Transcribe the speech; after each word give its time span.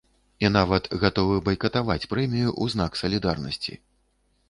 І 0.45 0.49
нават 0.55 0.87
гатовы 1.03 1.37
байкатаваць 1.51 2.09
прэмію 2.17 2.49
ў 2.61 2.77
знак 2.77 2.91
салідарнасці. 3.05 3.83